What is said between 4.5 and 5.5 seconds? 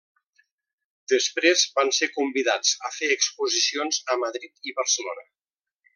i Barcelona.